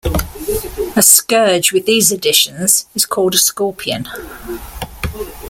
A 0.95 1.03
scourge 1.03 1.71
with 1.71 1.85
these 1.85 2.11
additions 2.11 2.87
is 2.95 3.05
called 3.05 3.35
a 3.35 3.37
scorpion. 3.37 4.05